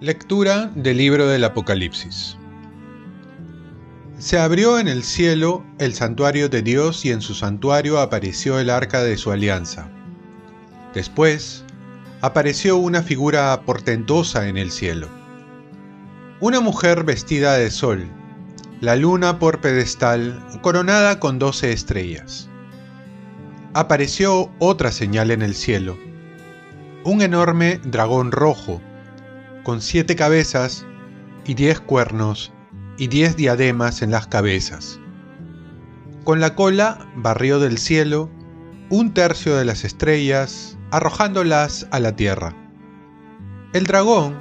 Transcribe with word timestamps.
Lectura 0.00 0.70
del 0.74 0.98
libro 0.98 1.26
del 1.26 1.42
Apocalipsis. 1.42 2.36
Se 4.18 4.38
abrió 4.38 4.78
en 4.78 4.88
el 4.88 5.02
cielo 5.02 5.64
el 5.78 5.94
santuario 5.94 6.48
de 6.48 6.62
Dios 6.62 7.04
y 7.04 7.12
en 7.12 7.20
su 7.20 7.34
santuario 7.34 7.98
apareció 7.98 8.58
el 8.58 8.70
arca 8.70 9.02
de 9.02 9.16
su 9.16 9.32
alianza. 9.32 9.90
Después, 10.94 11.64
apareció 12.20 12.76
una 12.76 13.02
figura 13.02 13.60
portentosa 13.66 14.48
en 14.48 14.58
el 14.58 14.70
cielo. 14.70 15.08
Una 16.40 16.60
mujer 16.60 17.02
vestida 17.04 17.54
de 17.54 17.70
sol, 17.70 18.06
la 18.80 18.94
luna 18.94 19.38
por 19.38 19.62
pedestal, 19.62 20.38
coronada 20.60 21.18
con 21.18 21.38
doce 21.38 21.72
estrellas. 21.72 22.50
Apareció 23.72 24.50
otra 24.58 24.92
señal 24.92 25.30
en 25.30 25.40
el 25.40 25.54
cielo, 25.54 25.96
un 27.04 27.22
enorme 27.22 27.80
dragón 27.84 28.32
rojo, 28.32 28.82
con 29.64 29.80
siete 29.80 30.14
cabezas 30.14 30.84
y 31.46 31.54
diez 31.54 31.80
cuernos 31.80 32.52
y 32.98 33.06
diez 33.06 33.36
diademas 33.36 34.02
en 34.02 34.10
las 34.10 34.26
cabezas. 34.26 35.00
Con 36.24 36.40
la 36.40 36.54
cola 36.54 37.10
barrió 37.16 37.58
del 37.58 37.78
cielo 37.78 38.30
un 38.90 39.14
tercio 39.14 39.56
de 39.56 39.64
las 39.64 39.84
estrellas, 39.84 40.76
arrojándolas 40.90 41.88
a 41.92 41.98
la 41.98 42.14
tierra. 42.14 42.54
El 43.72 43.84
dragón 43.86 44.36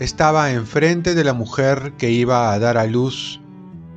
estaba 0.00 0.50
enfrente 0.50 1.14
de 1.14 1.24
la 1.24 1.34
mujer 1.34 1.92
que 1.98 2.10
iba 2.10 2.52
a 2.52 2.58
dar 2.58 2.78
a 2.78 2.86
luz, 2.86 3.40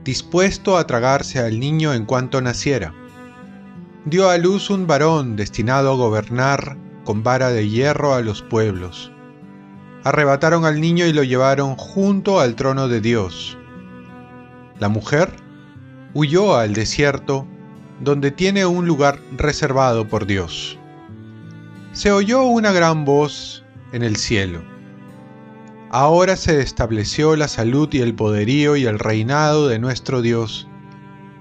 dispuesto 0.03 0.77
a 0.77 0.87
tragarse 0.87 1.39
al 1.39 1.59
niño 1.59 1.93
en 1.93 2.05
cuanto 2.05 2.41
naciera. 2.41 2.93
Dio 4.05 4.29
a 4.29 4.37
luz 4.37 4.69
un 4.69 4.87
varón 4.87 5.35
destinado 5.35 5.91
a 5.91 5.95
gobernar 5.95 6.77
con 7.03 7.23
vara 7.23 7.49
de 7.49 7.69
hierro 7.69 8.13
a 8.13 8.21
los 8.21 8.41
pueblos. 8.41 9.11
Arrebataron 10.03 10.65
al 10.65 10.79
niño 10.79 11.05
y 11.05 11.13
lo 11.13 11.23
llevaron 11.23 11.75
junto 11.75 12.39
al 12.39 12.55
trono 12.55 12.87
de 12.87 13.01
Dios. 13.01 13.57
La 14.79 14.87
mujer 14.89 15.31
huyó 16.13 16.55
al 16.55 16.73
desierto, 16.73 17.45
donde 17.99 18.31
tiene 18.31 18.65
un 18.65 18.85
lugar 18.85 19.19
reservado 19.35 20.07
por 20.07 20.25
Dios. 20.25 20.77
Se 21.91 22.11
oyó 22.11 22.43
una 22.43 22.71
gran 22.71 23.03
voz 23.03 23.65
en 23.91 24.03
el 24.03 24.15
cielo. 24.15 24.68
Ahora 25.91 26.35
se 26.35 26.61
estableció 26.61 27.35
la 27.35 27.47
salud 27.47 27.89
y 27.91 28.01
el 28.01 28.13
poderío 28.13 28.75
y 28.75 28.85
el 28.85 28.99
reinado 28.99 29.67
de 29.67 29.79
nuestro 29.79 30.21
Dios 30.21 30.67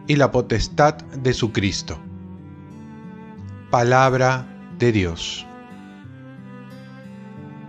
y 0.06 0.16
la 0.16 0.30
potestad 0.30 0.94
de 0.94 1.34
su 1.34 1.52
Cristo. 1.52 1.98
Palabra 3.70 4.46
de 4.78 4.92
Dios. 4.92 5.46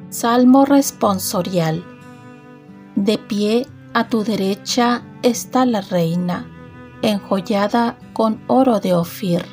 Salmo 0.10 0.64
responsorial. 0.64 1.84
De 2.96 3.18
pie 3.18 3.68
a 3.94 4.08
tu 4.08 4.24
derecha 4.24 5.02
está 5.22 5.66
la 5.66 5.82
reina, 5.82 6.48
enjollada 7.02 7.98
con 8.14 8.42
oro 8.48 8.80
de 8.80 8.94
Ofir. 8.94 9.44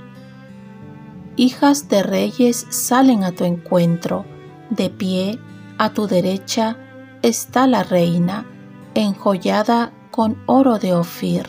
Hijas 1.35 1.89
de 1.89 2.05
reyes 2.05 2.69
salen 2.71 3.25
a 3.25 3.33
tu 3.33 3.45
encuentro, 3.45 4.25
de 4.71 4.91
pie 4.91 5.41
a 5.77 5.93
tu 5.93 6.07
derecha 6.07 6.79
está 7.27 7.67
la 7.67 7.83
reina, 7.83 8.47
enjollada 8.95 9.93
con 10.13 10.41
oro 10.47 10.79
de 10.79 10.95
Ofir. 10.95 11.49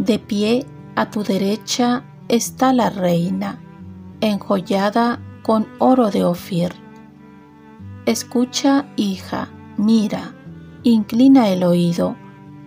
De 0.00 0.18
pie 0.18 0.66
a 0.96 1.08
tu 1.08 1.22
derecha 1.22 2.02
está 2.26 2.72
la 2.72 2.90
reina, 2.90 3.60
enjollada 4.20 5.20
con 5.44 5.68
oro 5.78 6.10
de 6.10 6.24
Ofir. 6.24 6.74
Escucha, 8.06 8.86
hija, 8.96 9.50
mira, 9.76 10.34
inclina 10.82 11.48
el 11.50 11.62
oído, 11.62 12.16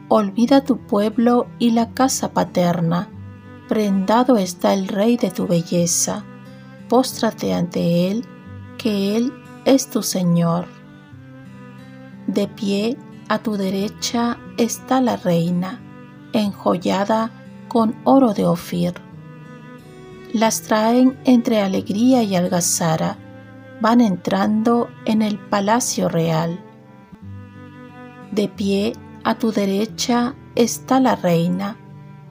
olvida 0.08 0.64
tu 0.64 0.78
pueblo 0.78 1.48
y 1.60 1.72
la 1.72 1.90
casa 1.90 2.32
paterna. 2.32 3.10
Prendado 3.68 4.38
está 4.38 4.74
el 4.74 4.88
rey 4.88 5.18
de 5.18 5.32
tu 5.32 5.48
belleza, 5.48 6.24
póstrate 6.88 7.54
ante 7.54 8.10
él, 8.10 8.24
que 8.78 9.18
él 9.18 9.34
es 9.66 9.90
tu 9.90 10.02
Señor. 10.02 10.81
De 12.34 12.48
pie 12.48 12.98
a 13.28 13.40
tu 13.40 13.58
derecha 13.58 14.38
está 14.56 15.02
la 15.02 15.18
reina, 15.18 15.82
enjollada 16.32 17.30
con 17.68 17.94
oro 18.06 18.34
de 18.34 18.46
Ofir. 18.46 18.94
Las 20.34 20.62
traen 20.62 21.20
entre 21.26 21.62
alegría 21.62 22.24
y 22.24 22.38
algazara, 22.38 23.18
van 23.82 24.00
entrando 24.00 24.88
en 25.04 25.22
el 25.22 25.40
palacio 25.40 26.08
real. 26.08 26.64
De 28.32 28.48
pie 28.48 28.94
a 29.26 29.36
tu 29.36 29.52
derecha 29.52 30.34
está 30.56 31.02
la 31.02 31.18
reina, 31.18 31.76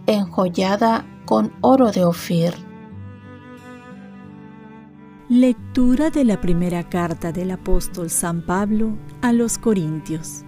enjollada 0.07 1.05
con 1.27 1.53
oro 1.61 1.93
de 1.93 2.07
Ofir. 2.07 2.55
Lectura 5.31 6.11
de 6.11 6.25
la 6.25 6.41
primera 6.41 6.89
carta 6.89 7.31
del 7.31 7.53
apóstol 7.53 8.11
San 8.11 8.43
Pablo 8.43 8.99
a 9.23 9.33
los 9.33 9.59
Corintios. 9.59 10.43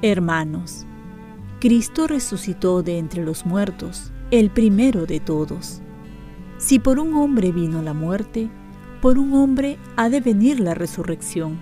Hermanos, 0.00 0.86
Cristo 1.58 2.06
resucitó 2.06 2.84
de 2.84 2.98
entre 2.98 3.24
los 3.24 3.44
muertos, 3.44 4.12
el 4.30 4.48
primero 4.48 5.06
de 5.06 5.18
todos. 5.18 5.82
Si 6.58 6.78
por 6.78 7.00
un 7.00 7.14
hombre 7.14 7.50
vino 7.50 7.82
la 7.82 7.94
muerte, 7.94 8.48
por 9.02 9.18
un 9.18 9.34
hombre 9.34 9.76
ha 9.96 10.08
de 10.08 10.20
venir 10.20 10.60
la 10.60 10.74
resurrección. 10.74 11.58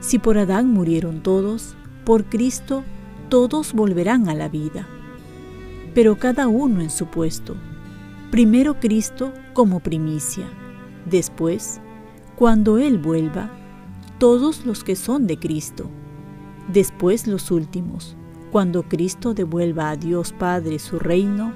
Si 0.00 0.18
por 0.18 0.38
Adán 0.38 0.72
murieron 0.72 1.22
todos, 1.22 1.76
por 2.06 2.24
Cristo 2.24 2.82
todos 3.28 3.74
volverán 3.74 4.30
a 4.30 4.34
la 4.34 4.48
vida. 4.48 4.88
Pero 5.94 6.16
cada 6.16 6.48
uno 6.48 6.80
en 6.80 6.88
su 6.88 7.08
puesto. 7.08 7.56
Primero 8.34 8.80
Cristo 8.80 9.32
como 9.52 9.78
primicia. 9.78 10.50
Después, 11.06 11.80
cuando 12.34 12.78
Él 12.78 12.98
vuelva, 12.98 13.52
todos 14.18 14.66
los 14.66 14.82
que 14.82 14.96
son 14.96 15.28
de 15.28 15.38
Cristo. 15.38 15.88
Después 16.66 17.28
los 17.28 17.52
últimos, 17.52 18.16
cuando 18.50 18.88
Cristo 18.88 19.34
devuelva 19.34 19.90
a 19.90 19.96
Dios 19.96 20.32
Padre 20.32 20.80
su 20.80 20.98
reino, 20.98 21.54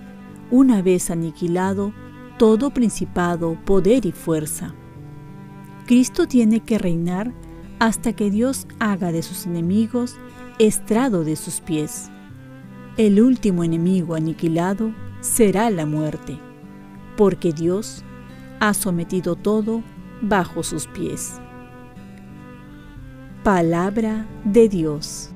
una 0.52 0.80
vez 0.80 1.10
aniquilado 1.10 1.92
todo 2.38 2.70
principado, 2.70 3.58
poder 3.64 4.06
y 4.06 4.12
fuerza. 4.12 4.72
Cristo 5.84 6.28
tiene 6.28 6.60
que 6.60 6.78
reinar 6.78 7.32
hasta 7.80 8.12
que 8.12 8.30
Dios 8.30 8.68
haga 8.78 9.10
de 9.10 9.24
sus 9.24 9.46
enemigos 9.46 10.14
estrado 10.60 11.24
de 11.24 11.34
sus 11.34 11.60
pies. 11.60 12.08
El 12.96 13.20
último 13.20 13.64
enemigo 13.64 14.14
aniquilado 14.14 14.94
será 15.20 15.70
la 15.70 15.84
muerte 15.84 16.38
porque 17.18 17.52
Dios 17.52 18.04
ha 18.60 18.72
sometido 18.72 19.34
todo 19.34 19.82
bajo 20.22 20.62
sus 20.62 20.86
pies. 20.86 21.40
Palabra 23.42 24.24
de 24.44 24.68
Dios. 24.68 25.30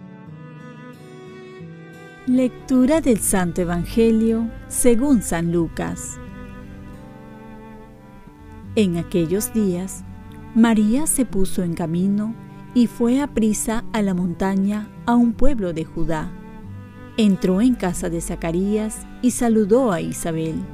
Lectura 2.28 3.00
del 3.00 3.19
Santo 3.19 3.62
Evangelio 3.62 4.48
según 4.69 5.22
San 5.22 5.50
Lucas. 5.50 6.19
En 8.76 8.97
aquellos 8.97 9.53
días, 9.53 10.04
María 10.54 11.09
se 11.09 11.25
puso 11.25 11.65
en 11.65 11.75
camino 11.75 12.32
y 12.75 12.87
fue 12.87 13.21
a 13.21 13.26
prisa 13.26 13.84
a 13.92 14.03
la 14.03 14.15
montaña 14.15 14.88
a 15.04 15.16
un 15.16 15.32
pueblo 15.32 15.72
de 15.72 15.84
Judá. 15.84 16.31
Entró 17.16 17.60
en 17.60 17.74
casa 17.74 18.09
de 18.09 18.21
Zacarías 18.21 19.04
y 19.21 19.33
saludó 19.33 19.91
a 19.91 20.01
Isabel. 20.01 20.65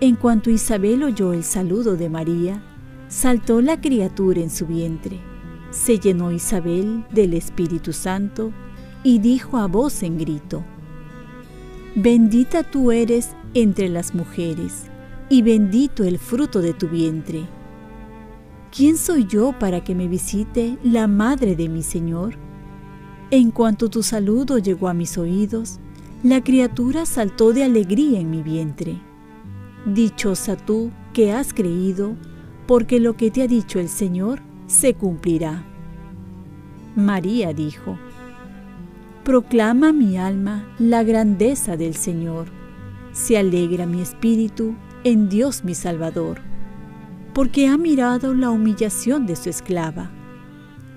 En 0.00 0.14
cuanto 0.14 0.50
Isabel 0.50 1.02
oyó 1.02 1.32
el 1.32 1.42
saludo 1.42 1.96
de 1.96 2.08
María, 2.08 2.62
saltó 3.08 3.60
la 3.60 3.80
criatura 3.80 4.40
en 4.40 4.50
su 4.50 4.64
vientre. 4.66 5.18
Se 5.70 5.98
llenó 5.98 6.30
Isabel 6.30 7.04
del 7.10 7.34
Espíritu 7.34 7.92
Santo 7.92 8.52
y 9.02 9.18
dijo 9.18 9.58
a 9.58 9.66
voz 9.66 10.04
en 10.04 10.16
grito, 10.16 10.64
Bendita 11.96 12.62
tú 12.62 12.92
eres 12.92 13.30
entre 13.54 13.88
las 13.88 14.14
mujeres, 14.14 14.84
y 15.28 15.42
bendito 15.42 16.04
el 16.04 16.18
fruto 16.18 16.60
de 16.60 16.74
tu 16.74 16.88
vientre. 16.88 17.46
¿Quién 18.70 18.96
soy 18.96 19.26
yo 19.26 19.52
para 19.58 19.82
que 19.82 19.96
me 19.96 20.06
visite 20.06 20.78
la 20.84 21.08
madre 21.08 21.56
de 21.56 21.68
mi 21.68 21.82
Señor? 21.82 22.36
En 23.32 23.50
cuanto 23.50 23.90
tu 23.90 24.04
saludo 24.04 24.58
llegó 24.58 24.88
a 24.88 24.94
mis 24.94 25.18
oídos, 25.18 25.80
la 26.22 26.44
criatura 26.44 27.04
saltó 27.04 27.52
de 27.52 27.64
alegría 27.64 28.20
en 28.20 28.30
mi 28.30 28.42
vientre. 28.42 29.07
Dichosa 29.88 30.54
tú 30.54 30.90
que 31.14 31.32
has 31.32 31.54
creído, 31.54 32.14
porque 32.66 33.00
lo 33.00 33.16
que 33.16 33.30
te 33.30 33.40
ha 33.40 33.46
dicho 33.46 33.80
el 33.80 33.88
Señor 33.88 34.42
se 34.66 34.92
cumplirá. 34.92 35.64
María 36.94 37.54
dijo, 37.54 37.98
Proclama 39.24 39.94
mi 39.94 40.18
alma 40.18 40.66
la 40.78 41.02
grandeza 41.04 41.78
del 41.78 41.94
Señor. 41.94 42.48
Se 43.12 43.38
alegra 43.38 43.86
mi 43.86 44.02
espíritu 44.02 44.74
en 45.04 45.30
Dios 45.30 45.64
mi 45.64 45.74
Salvador, 45.74 46.42
porque 47.32 47.66
ha 47.66 47.78
mirado 47.78 48.34
la 48.34 48.50
humillación 48.50 49.24
de 49.24 49.36
su 49.36 49.48
esclava. 49.48 50.10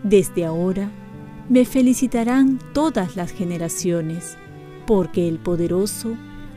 Desde 0.03 0.43
ahora 0.43 0.91
me 1.47 1.63
felicitarán 1.63 2.59
todas 2.73 3.15
las 3.15 3.31
generaciones, 3.31 4.37
porque 4.85 5.29
el 5.29 5.39
poderoso 5.39 6.17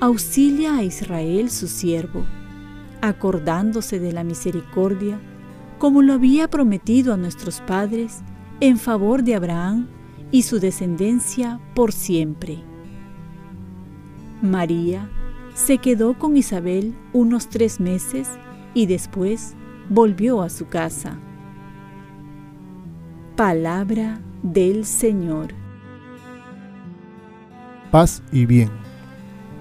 Auxilia 0.00 0.76
a 0.76 0.82
Israel 0.82 1.50
su 1.50 1.68
siervo, 1.68 2.24
acordándose 3.00 4.00
de 4.00 4.12
la 4.12 4.24
misericordia, 4.24 5.20
como 5.78 6.02
lo 6.02 6.12
había 6.12 6.48
prometido 6.48 7.14
a 7.14 7.16
nuestros 7.16 7.60
padres 7.60 8.22
en 8.60 8.78
favor 8.78 9.22
de 9.22 9.34
Abraham 9.34 9.88
y 10.30 10.42
su 10.42 10.58
descendencia 10.58 11.60
por 11.74 11.92
siempre. 11.92 12.58
María 14.42 15.08
se 15.54 15.78
quedó 15.78 16.18
con 16.18 16.36
Isabel 16.36 16.94
unos 17.12 17.48
tres 17.48 17.80
meses 17.80 18.28
y 18.74 18.86
después 18.86 19.54
volvió 19.88 20.42
a 20.42 20.50
su 20.50 20.66
casa. 20.66 21.18
Palabra 23.36 24.20
del 24.42 24.84
Señor. 24.84 25.54
Paz 27.90 28.22
y 28.32 28.46
bien. 28.46 28.83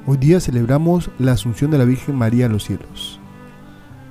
Hoy 0.06 0.18
día 0.18 0.42
celebramos 0.42 1.10
la 1.18 1.32
Asunción 1.32 1.72
de 1.72 1.78
la 1.78 1.86
Virgen 1.86 2.18
María 2.18 2.48
a 2.48 2.50
los 2.50 2.66
cielos. 2.66 3.22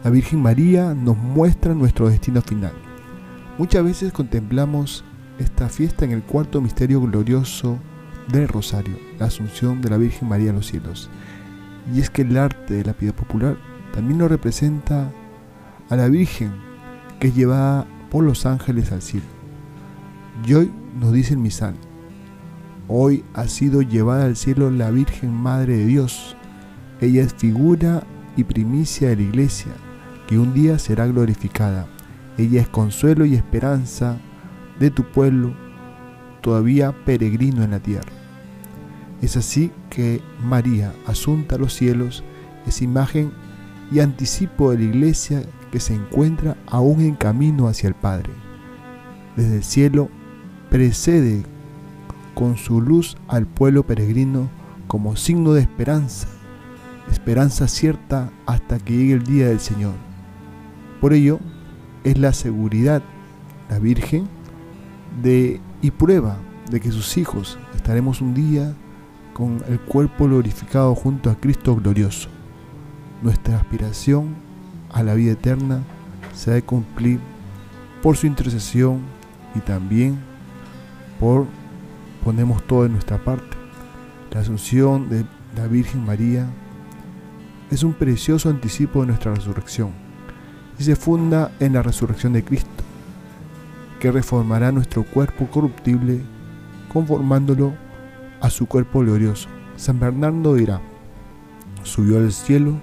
La 0.02 0.08
Virgen 0.08 0.40
María 0.40 0.94
nos 0.94 1.18
muestra 1.18 1.74
nuestro 1.74 2.08
destino 2.08 2.40
final. 2.40 2.72
Muchas 3.58 3.84
veces 3.84 4.10
contemplamos 4.10 5.04
esta 5.38 5.68
fiesta 5.68 6.06
en 6.06 6.12
el 6.12 6.22
cuarto 6.22 6.62
misterio 6.62 6.98
glorioso 7.02 7.78
del 8.28 8.48
Rosario, 8.48 8.96
la 9.18 9.26
Asunción 9.26 9.82
de 9.82 9.90
la 9.90 9.98
Virgen 9.98 10.30
María 10.30 10.52
a 10.52 10.54
los 10.54 10.68
cielos. 10.68 11.10
Y 11.94 12.00
es 12.00 12.08
que 12.08 12.22
el 12.22 12.38
arte 12.38 12.72
de 12.72 12.84
la 12.84 12.94
piedad 12.94 13.14
popular 13.14 13.58
también 13.92 14.16
nos 14.16 14.30
representa 14.30 15.12
a 15.90 15.96
la 15.96 16.08
Virgen 16.08 16.52
que 17.20 17.28
es 17.28 17.36
llevada 17.36 17.86
por 18.10 18.24
los 18.24 18.46
ángeles 18.46 18.92
al 18.92 19.02
cielo. 19.02 19.26
Y 20.46 20.54
hoy 20.54 20.72
nos 20.98 21.12
dice 21.12 21.34
el 21.34 21.40
misal, 21.40 21.74
hoy 22.88 23.24
ha 23.34 23.48
sido 23.48 23.82
llevada 23.82 24.24
al 24.24 24.36
cielo 24.36 24.70
la 24.70 24.90
Virgen 24.90 25.32
Madre 25.32 25.76
de 25.76 25.86
Dios. 25.86 26.36
Ella 27.00 27.22
es 27.22 27.34
figura 27.34 28.04
y 28.36 28.44
primicia 28.44 29.08
de 29.08 29.16
la 29.16 29.22
iglesia, 29.22 29.72
que 30.26 30.38
un 30.38 30.54
día 30.54 30.78
será 30.78 31.06
glorificada. 31.06 31.86
Ella 32.38 32.60
es 32.60 32.68
consuelo 32.68 33.24
y 33.24 33.34
esperanza 33.34 34.18
de 34.78 34.90
tu 34.90 35.04
pueblo, 35.04 35.54
todavía 36.40 36.92
peregrino 37.04 37.62
en 37.62 37.72
la 37.72 37.80
tierra. 37.80 38.12
Es 39.20 39.36
así 39.36 39.70
que 39.90 40.20
María, 40.42 40.92
asunta 41.06 41.54
a 41.54 41.58
los 41.58 41.74
cielos, 41.74 42.24
es 42.66 42.82
imagen 42.82 43.32
y 43.92 44.00
anticipo 44.00 44.70
de 44.70 44.78
la 44.78 44.84
iglesia 44.84 45.42
que 45.70 45.80
se 45.80 45.94
encuentra 45.94 46.56
aún 46.66 47.00
en 47.00 47.14
camino 47.14 47.68
hacia 47.68 47.88
el 47.88 47.94
Padre. 47.94 48.32
Desde 49.36 49.56
el 49.56 49.64
cielo 49.64 50.08
precede 50.70 51.44
con 52.34 52.56
su 52.56 52.80
luz 52.80 53.16
al 53.28 53.46
pueblo 53.46 53.84
peregrino 53.84 54.48
como 54.86 55.16
signo 55.16 55.52
de 55.52 55.62
esperanza, 55.62 56.28
esperanza 57.10 57.68
cierta 57.68 58.30
hasta 58.46 58.78
que 58.78 58.96
llegue 58.96 59.14
el 59.14 59.24
día 59.24 59.48
del 59.48 59.60
Señor. 59.60 59.94
Por 61.00 61.12
ello, 61.12 61.40
es 62.04 62.18
la 62.18 62.32
seguridad, 62.32 63.02
la 63.68 63.78
Virgen, 63.78 64.28
de, 65.22 65.60
y 65.80 65.90
prueba 65.90 66.36
de 66.70 66.80
que 66.80 66.90
sus 66.90 67.16
hijos 67.16 67.58
estaremos 67.74 68.20
un 68.20 68.34
día 68.34 68.74
con 69.32 69.62
el 69.68 69.80
cuerpo 69.80 70.26
glorificado 70.26 70.94
junto 70.94 71.30
a 71.30 71.36
Cristo 71.36 71.76
glorioso. 71.76 72.28
Nuestra 73.22 73.56
aspiración 73.56 74.34
a 74.90 75.02
la 75.02 75.14
vida 75.14 75.32
eterna 75.32 75.82
se 76.34 76.50
ha 76.50 76.54
de 76.54 76.62
cumplir 76.62 77.20
por 78.02 78.16
su 78.16 78.26
intercesión 78.26 79.00
y 79.54 79.60
también 79.60 80.18
por 81.20 81.46
ponemos 82.24 82.62
todo 82.66 82.86
en 82.86 82.92
nuestra 82.92 83.18
parte. 83.18 83.56
La 84.30 84.40
asunción 84.40 85.08
de 85.08 85.24
la 85.56 85.66
Virgen 85.66 86.04
María 86.04 86.46
es 87.70 87.82
un 87.82 87.92
precioso 87.92 88.48
anticipo 88.48 89.00
de 89.00 89.08
nuestra 89.08 89.34
resurrección 89.34 89.90
y 90.78 90.84
se 90.84 90.96
funda 90.96 91.52
en 91.60 91.74
la 91.74 91.82
resurrección 91.82 92.32
de 92.32 92.44
Cristo 92.44 92.70
que 94.00 94.10
reformará 94.10 94.72
nuestro 94.72 95.04
cuerpo 95.04 95.46
corruptible 95.46 96.20
conformándolo 96.92 97.72
a 98.40 98.50
su 98.50 98.66
cuerpo 98.66 99.00
glorioso. 99.00 99.48
San 99.76 100.00
Bernardo 100.00 100.54
dirá, 100.54 100.80
subió 101.84 102.18
al 102.18 102.32
cielo 102.32 102.74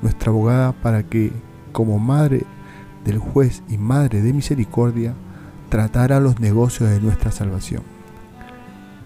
nuestra 0.00 0.30
abogada 0.30 0.72
para 0.72 1.02
que, 1.02 1.32
como 1.72 1.98
madre 1.98 2.44
del 3.04 3.18
juez 3.18 3.62
y 3.68 3.78
madre 3.78 4.22
de 4.22 4.32
misericordia, 4.32 5.14
tratara 5.68 6.20
los 6.20 6.40
negocios 6.40 6.88
de 6.88 7.00
nuestra 7.00 7.32
salvación. 7.32 7.82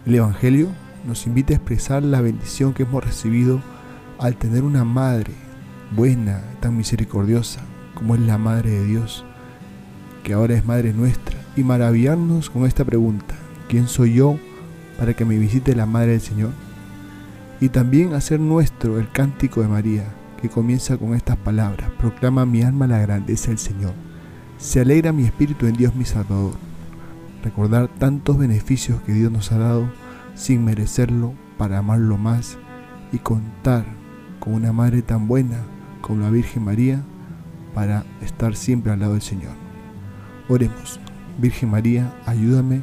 El 0.06 0.16
Evangelio 0.16 0.68
nos 1.06 1.26
invita 1.26 1.54
a 1.54 1.56
expresar 1.56 2.02
la 2.02 2.20
bendición 2.20 2.74
que 2.74 2.82
hemos 2.82 3.02
recibido 3.02 3.62
al 4.18 4.36
tener 4.36 4.62
una 4.62 4.84
madre 4.84 5.32
buena, 5.96 6.42
tan 6.60 6.76
misericordiosa 6.76 7.60
como 7.94 8.14
es 8.14 8.20
la 8.20 8.36
Madre 8.36 8.70
de 8.70 8.84
Dios, 8.84 9.24
que 10.22 10.34
ahora 10.34 10.54
es 10.54 10.66
Madre 10.66 10.92
nuestra 10.92 11.38
y 11.56 11.62
maravillarnos 11.62 12.50
con 12.50 12.66
esta 12.66 12.84
pregunta, 12.84 13.34
¿quién 13.68 13.88
soy 13.88 14.14
yo 14.14 14.38
para 14.98 15.14
que 15.14 15.24
me 15.24 15.38
visite 15.38 15.74
la 15.74 15.86
Madre 15.86 16.12
del 16.12 16.20
Señor? 16.20 16.50
Y 17.60 17.68
también 17.70 18.12
hacer 18.12 18.40
nuestro 18.40 18.98
el 18.98 19.10
cántico 19.10 19.62
de 19.62 19.68
María, 19.68 20.04
que 20.42 20.50
comienza 20.50 20.98
con 20.98 21.14
estas 21.14 21.36
palabras, 21.36 21.90
proclama 21.98 22.44
mi 22.44 22.62
alma 22.62 22.86
la 22.86 22.98
grandeza 22.98 23.48
del 23.48 23.58
Señor, 23.58 23.94
se 24.58 24.80
alegra 24.80 25.12
mi 25.12 25.24
espíritu 25.24 25.66
en 25.66 25.74
Dios 25.74 25.94
mi 25.94 26.04
Salvador. 26.04 26.54
Recordar 27.42 27.88
tantos 27.88 28.38
beneficios 28.38 29.00
que 29.02 29.12
Dios 29.12 29.30
nos 29.30 29.52
ha 29.52 29.58
dado 29.58 29.88
sin 30.34 30.64
merecerlo 30.64 31.34
para 31.58 31.78
amarlo 31.78 32.18
más 32.18 32.58
y 33.12 33.18
contar 33.18 33.84
con 34.40 34.54
una 34.54 34.72
madre 34.72 35.02
tan 35.02 35.28
buena 35.28 35.58
como 36.00 36.22
la 36.22 36.30
Virgen 36.30 36.64
María 36.64 37.02
para 37.74 38.04
estar 38.20 38.56
siempre 38.56 38.92
al 38.92 39.00
lado 39.00 39.12
del 39.12 39.22
Señor. 39.22 39.52
Oremos. 40.48 41.00
Virgen 41.38 41.70
María, 41.70 42.14
ayúdame 42.26 42.82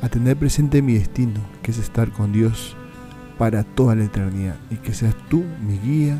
a 0.00 0.08
tener 0.08 0.36
presente 0.36 0.80
mi 0.80 0.94
destino, 0.94 1.40
que 1.62 1.70
es 1.70 1.78
estar 1.78 2.10
con 2.12 2.32
Dios 2.32 2.76
para 3.36 3.62
toda 3.64 3.94
la 3.94 4.04
eternidad, 4.04 4.56
y 4.70 4.76
que 4.76 4.94
seas 4.94 5.14
tú 5.28 5.44
mi 5.66 5.78
guía, 5.78 6.18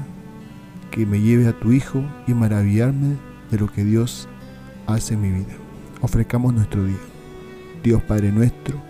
que 0.91 1.07
me 1.07 1.21
lleve 1.21 1.49
a 1.49 1.59
tu 1.59 1.73
Hijo 1.73 2.03
y 2.27 2.35
maravillarme 2.35 3.17
de 3.51 3.59
lo 3.59 3.69
que 3.69 3.85
Dios 3.85 4.29
hace 4.87 5.15
en 5.15 5.23
mi 5.23 5.31
vida. 5.31 5.55
Ofrezcamos 6.03 6.53
nuestro 6.53 6.85
día. 6.85 6.97
Dios 7.83 8.03
Padre 8.03 8.31
nuestro, 8.33 8.90